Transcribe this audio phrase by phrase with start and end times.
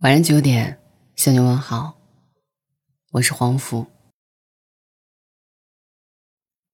[0.00, 0.78] 晚上九点，
[1.16, 1.98] 向你问好。
[3.10, 3.88] 我是黄甫。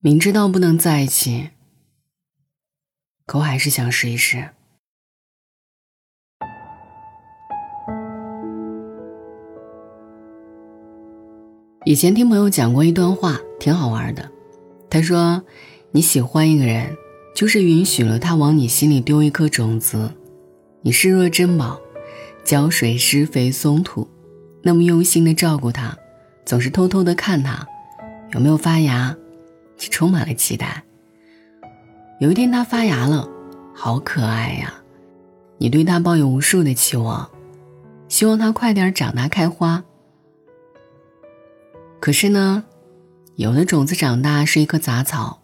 [0.00, 1.48] 明知道不能在一起，
[3.24, 4.50] 可我还是想试一试。
[11.86, 14.30] 以前听朋友讲过一段话，挺好玩的。
[14.91, 15.43] 他说
[15.93, 16.95] ：“你喜欢一个人，
[17.34, 20.12] 就是允许了他往你心里丢一颗种子，
[20.82, 21.80] 你视若珍宝。”
[22.45, 24.06] 浇水、施肥、松土，
[24.62, 25.96] 那么用心的照顾它，
[26.44, 27.66] 总是偷偷的看它
[28.32, 29.16] 有没有发芽，
[29.79, 30.85] 你充满了期待。
[32.20, 33.27] 有一天它发芽了，
[33.75, 34.75] 好可爱呀！
[35.56, 37.30] 你对它抱有无数的期望，
[38.08, 39.83] 希望它快点长大开花。
[41.98, 42.64] 可是呢，
[43.36, 45.41] 有的种子长大是一棵杂草，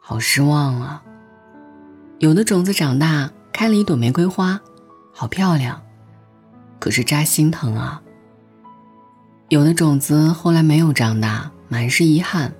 [0.00, 1.02] 好失望啊！
[2.18, 4.60] 有的种子长大开了一朵玫瑰花，
[5.12, 5.80] 好漂亮。
[6.80, 8.02] 可是扎心疼啊！
[9.50, 12.52] 有的种子后来没有长大，满是遗憾。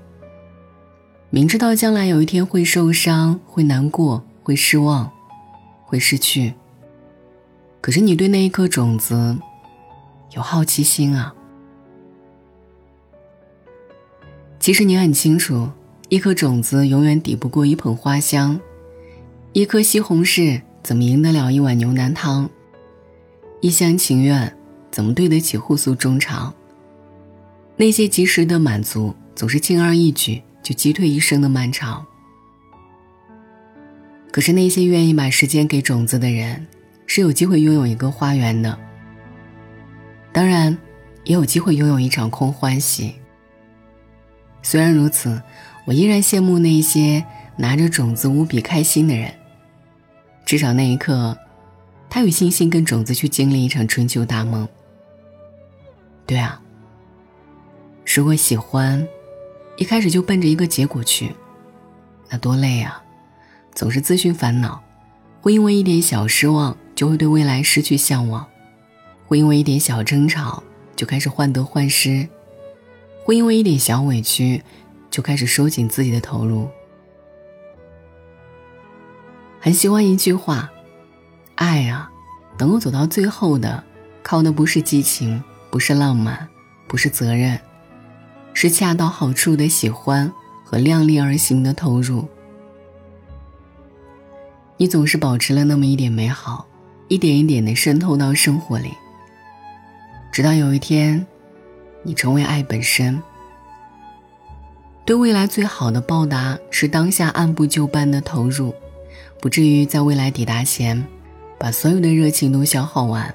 [1.31, 5.11] 明知道将来有一天会受伤、会难过、会失望、
[5.85, 6.53] 会失去，
[7.81, 9.39] 可是你对那一颗种子
[10.33, 11.35] 有好奇心啊！
[14.59, 15.71] 其实你很清楚，
[16.11, 18.61] 一颗种子永远抵不过一捧花香，
[19.55, 22.51] 一颗西红柿怎么赢得了一碗牛腩汤？
[23.63, 24.57] 一厢情愿，
[24.91, 26.53] 怎么对得起互诉衷肠？
[27.77, 32.07] 那些及时的满足，总是轻而易举就击退一生的漫长。
[34.33, 36.67] 可是那些愿意把时间给种子的人，
[37.07, 38.79] 是有机会拥有一个花园的。
[40.33, 40.79] 当然，
[41.25, 43.15] 也有机会拥有一场空欢喜。
[44.63, 45.43] 虽然如此，
[45.85, 47.23] 我依然羡慕那些
[47.57, 49.31] 拿着种子无比开心的人。
[50.47, 51.37] 至少那一刻。
[52.11, 54.69] 他有信心跟种子去经历一场春秋大梦。
[56.27, 56.61] 对啊，
[58.05, 59.07] 如果喜欢，
[59.77, 61.33] 一开始就奔着一个结果去，
[62.29, 63.03] 那多累啊！
[63.75, 64.83] 总是自寻烦恼，
[65.41, 68.45] 会因为一点小失望就会对未来失去向往，
[69.27, 70.63] 会因为一点小争吵
[70.97, 72.29] 就开始患得患失，
[73.23, 74.63] 会因为一点小委屈
[75.11, 76.69] 就开始收紧自己的投入。
[79.61, 80.69] 很喜欢一句话。
[81.61, 82.11] 爱啊，
[82.59, 83.85] 能够走到最后的，
[84.23, 86.49] 靠的不是激情，不是浪漫，
[86.89, 87.61] 不是责任，
[88.55, 90.33] 是恰到好处的喜欢
[90.65, 92.27] 和量力而行的投入。
[94.79, 96.67] 你总是保持了那么一点美好，
[97.09, 98.95] 一点一点的渗透到生活里，
[100.33, 101.27] 直到有一天，
[102.03, 103.23] 你成为爱本身。
[105.05, 108.75] 对未来最好的报答是当下按部就班的投入，
[109.43, 111.07] 不至于在未来抵达前。
[111.61, 113.35] 把所有的热情都消耗完，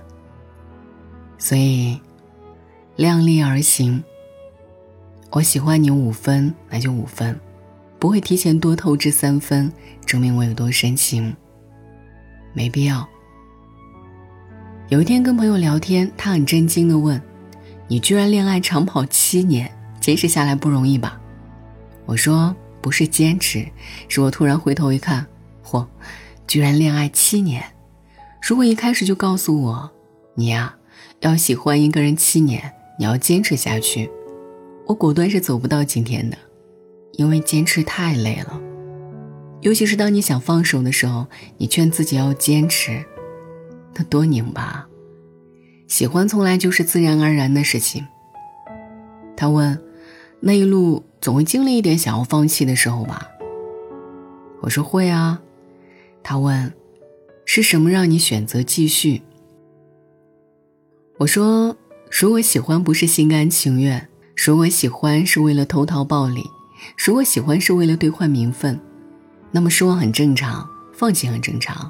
[1.38, 2.02] 所以
[2.96, 4.04] 量力而行。
[5.30, 7.40] 我喜欢你五分，那就五分，
[8.00, 9.72] 不会提前多透支三分，
[10.08, 11.36] 证明我有多深情。
[12.52, 13.08] 没必要。
[14.90, 17.22] 有一天跟朋友聊天，他很震惊的问
[17.88, 19.72] ：“你居然恋爱长跑七年，
[20.02, 21.22] 坚持下来不容易吧？”
[22.08, 23.68] 我说：“不是坚持，
[24.08, 25.28] 是我突然回头一看，
[25.64, 25.86] 嚯，
[26.48, 27.64] 居然恋爱七年。”
[28.46, 29.92] 如果一开始就告诉我，
[30.36, 30.78] 你呀，
[31.22, 34.08] 要喜欢一个人七年，你要坚持下去，
[34.86, 36.38] 我果断是走不到今天的，
[37.14, 38.62] 因为坚持太累了。
[39.62, 41.26] 尤其是当你想放手的时候，
[41.58, 43.04] 你劝自己要坚持，
[43.96, 44.88] 那多拧巴。
[45.88, 48.06] 喜欢从来就是自然而然的事情。
[49.36, 49.76] 他问
[50.40, 53.28] ：“那一路总会经历一点想要放弃的时候吧？”
[54.62, 55.42] 我说：“会啊。”
[56.22, 56.72] 他问。
[57.46, 59.22] 是什么让你选择继续？
[61.20, 61.78] 我说，
[62.12, 66.44] 如果喜欢不是心甘情愿，如果喜欢是为了投桃报李，
[66.98, 68.78] 如果喜欢是为了兑换名分，
[69.52, 71.90] 那么失望很正常，放弃很正常。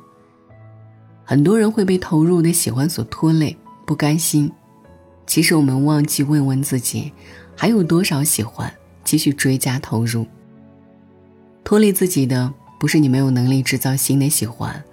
[1.24, 3.58] 很多人会被投入的喜欢所拖累，
[3.88, 4.52] 不甘心。
[5.26, 7.12] 其实我们忘记问问自己，
[7.56, 8.72] 还有多少喜欢
[9.04, 10.28] 继续追加投入？
[11.64, 14.84] 拖累自己的不是你没有能力制造新的喜欢。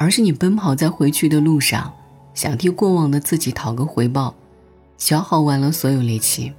[0.00, 1.92] 而是你奔跑在回去的路上，
[2.32, 4.34] 想替过往的自己讨个回报，
[4.96, 6.50] 消耗完了所有力气。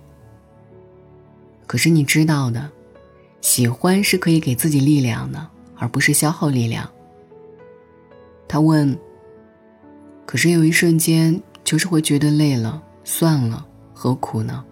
[1.66, 2.70] 可是你知道的，
[3.42, 6.88] 喜欢是可以给自己力量的，而不是消耗力量。
[8.48, 8.96] 他问
[10.28, 14.64] ：“可是有一瞬间，就是会觉得累了，算了，何苦呢？”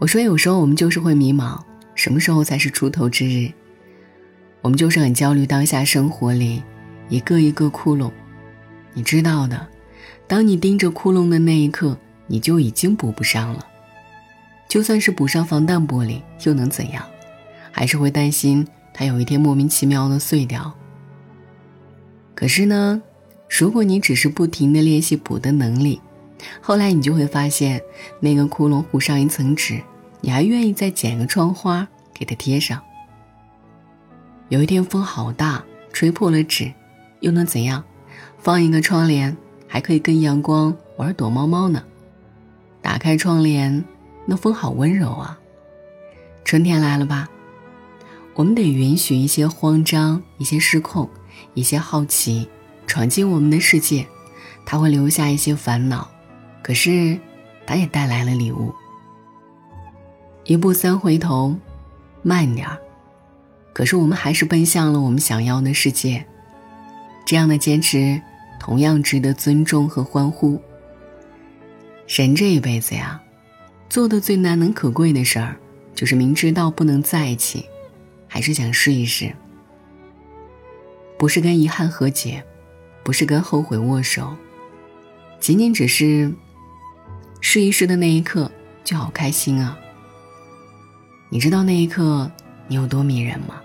[0.00, 1.60] 我说：“有时候我们就是会迷茫，
[1.94, 3.52] 什么时候才是出头之日？”
[4.62, 6.62] 我们就是很焦虑，当下生活里
[7.08, 8.10] 一个一个窟窿，
[8.94, 9.68] 你知道的，
[10.26, 11.98] 当你盯着窟窿的那一刻，
[12.28, 13.66] 你就已经补不上了。
[14.68, 17.04] 就算是补上防弹玻璃，又能怎样？
[17.72, 20.72] 还是会担心它有一天莫名其妙的碎掉。
[22.34, 23.02] 可是呢，
[23.50, 26.00] 如果你只是不停的练习补的能力，
[26.60, 27.82] 后来你就会发现，
[28.20, 29.82] 那个窟窿糊上一层纸，
[30.20, 32.80] 你还愿意再剪个窗花给它贴上。
[34.52, 35.64] 有一天风好大，
[35.94, 36.70] 吹破了纸，
[37.20, 37.82] 又能怎样？
[38.36, 39.34] 放一个窗帘，
[39.66, 41.82] 还可以跟阳光玩躲猫猫呢。
[42.82, 43.82] 打开窗帘，
[44.26, 45.38] 那风好温柔啊。
[46.44, 47.30] 春天来了吧？
[48.34, 51.08] 我们得允许一些慌张，一些失控，
[51.54, 52.46] 一些好奇，
[52.86, 54.06] 闯进我们的世界。
[54.66, 56.06] 它会留下一些烦恼，
[56.62, 57.18] 可是，
[57.66, 58.70] 它也带来了礼物。
[60.44, 61.56] 一步三回头，
[62.22, 62.78] 慢点儿。
[63.72, 66.24] 可是我们还是奔向了我们想要的世界。
[67.24, 68.20] 这样的坚持。
[68.64, 70.62] 同样值得尊重和欢呼。
[72.06, 73.20] 人这一辈子呀，
[73.88, 75.56] 做的最难能可贵的事儿，
[75.96, 77.66] 就是明知道不能在一起，
[78.28, 79.34] 还是想试一试。
[81.18, 82.44] 不是跟遗憾和解，
[83.02, 84.36] 不是跟后悔握手，
[85.40, 86.32] 仅仅只是
[87.40, 88.48] 试一试的那一刻
[88.84, 89.76] 就好开心啊！
[91.30, 92.30] 你知道那一刻
[92.68, 93.60] 你有多迷人吗？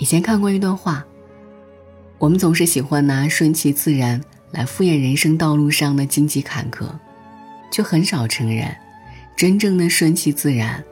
[0.00, 1.04] 以前看过一段话。
[2.16, 4.18] 我们总是喜欢拿顺其自然
[4.50, 6.86] 来敷衍人生道路上的荆棘坎坷，
[7.70, 8.74] 却很少承认，
[9.36, 10.82] 真正的顺其自然，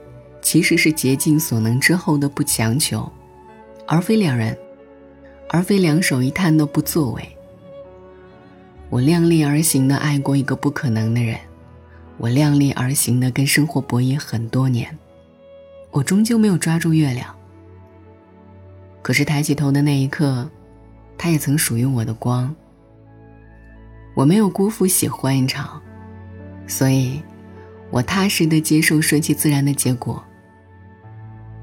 [0.42, 3.10] 其实是竭尽所能之后的不强求，
[3.86, 4.56] 而非两人，
[5.48, 7.36] 而非两手一摊的不作为。
[8.90, 11.38] 我量力而行的爱过一个不可能的人，
[12.18, 14.98] 我量力而行的跟生活博弈很多年，
[15.92, 17.34] 我终究没有抓住月亮。
[19.02, 20.48] 可是抬起头的那一刻。
[21.20, 22.54] 他也曾属于我的光。
[24.14, 25.82] 我没有辜负喜欢一场，
[26.68, 27.20] 所以，
[27.90, 30.22] 我踏实的接受顺其自然的结果。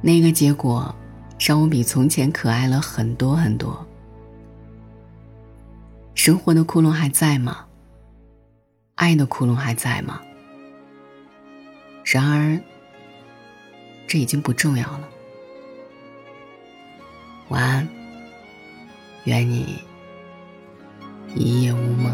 [0.01, 0.93] 那个结果，
[1.39, 3.87] 让我比从前可爱了很多很多。
[6.15, 7.65] 生活的窟窿还在吗？
[8.95, 10.19] 爱的窟窿还在吗？
[12.03, 12.59] 然而，
[14.05, 15.09] 这已经不重要了。
[17.49, 17.87] 晚安。
[19.25, 19.79] 愿你
[21.35, 22.11] 一夜无梦。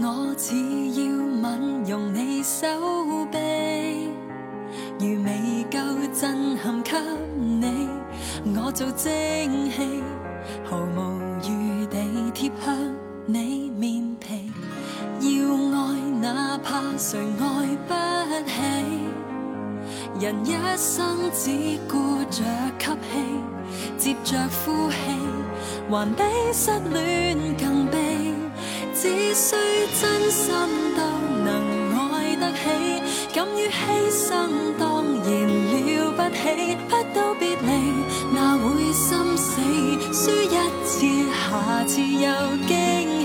[0.00, 0.54] 我只
[1.00, 1.06] 要
[1.42, 2.66] 吻用你手
[3.32, 3.38] 臂，
[5.00, 5.78] 如未够
[6.12, 6.92] 震撼给
[7.36, 7.88] 你，
[8.56, 10.00] 我做蒸汽，
[10.64, 12.76] 毫无余地贴向
[13.26, 14.52] 你面皮。
[15.20, 17.94] 要爱，哪怕谁爱不，
[20.20, 22.42] 人一生只顾着
[22.78, 23.18] 吸气。
[23.96, 24.96] 接着呼气，
[25.88, 26.22] 还比
[26.52, 28.34] 失恋更悲。
[28.94, 29.54] 只需
[30.00, 30.52] 真心
[30.96, 31.02] 都
[31.44, 32.58] 能爱得起，
[33.32, 34.48] 敢于牺牲
[34.78, 35.26] 当然
[35.76, 36.76] 了不起。
[36.88, 37.68] 不到别离，
[38.34, 39.60] 哪会心死？
[40.12, 42.26] 输一次，下次又
[42.66, 43.24] 惊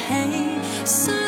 [0.85, 1.22] 喜。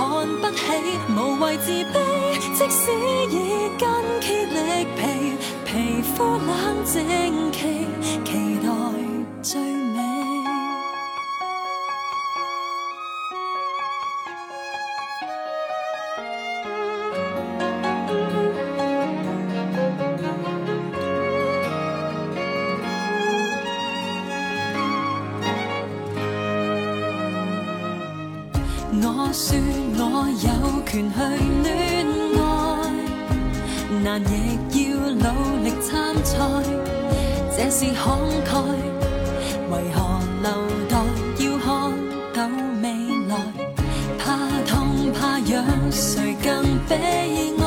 [0.00, 0.08] 看
[0.40, 0.62] 不起，
[1.14, 1.94] 无谓自卑。
[2.56, 2.90] 即使
[3.28, 3.86] 已筋
[4.22, 5.36] 竭力疲，
[5.66, 7.86] 皮肤冷静期，
[8.24, 8.68] 期待
[9.42, 10.00] 最美。
[29.02, 29.56] 我说
[30.12, 30.46] 我有
[30.84, 31.16] 权去
[31.62, 31.68] 恋
[32.36, 32.42] 爱。
[34.02, 34.32] 难亦
[34.74, 35.24] 要努
[35.62, 35.88] 力参
[36.24, 36.32] 赛，
[37.56, 38.50] 这是慷慨。
[39.70, 39.96] 为何
[40.42, 40.46] 留
[40.88, 40.92] 待
[41.38, 41.68] 要看
[42.34, 42.38] 到
[42.82, 42.84] 未
[43.28, 43.32] 来？
[44.18, 44.22] 怕
[44.66, 44.70] 痛
[45.12, 46.48] 怕痒，谁更
[46.88, 46.90] 悲
[47.58, 47.64] 哀？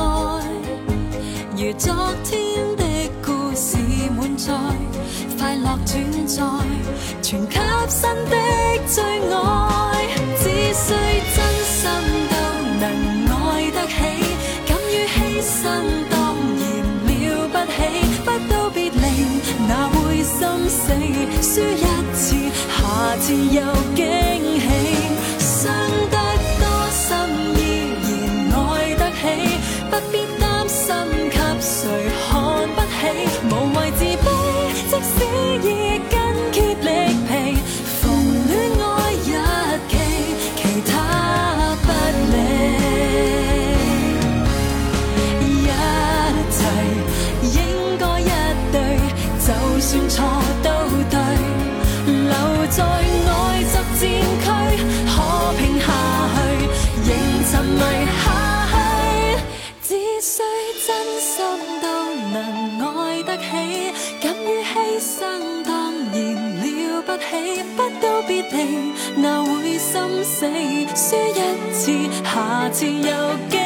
[1.56, 2.32] 如昨天
[2.76, 2.82] 的
[3.24, 3.78] 故事
[4.16, 4.52] 满载，
[5.38, 5.92] 快乐转
[6.26, 6.42] 载，
[7.22, 7.58] 全给
[7.88, 8.36] 新的
[8.86, 9.43] 最爱。
[21.54, 22.34] 输一次，
[22.68, 23.62] 下次又
[23.94, 24.23] 几
[67.76, 70.46] 不都别离，那会心死，
[70.94, 73.10] 输一次，下次又
[73.48, 73.63] 惊。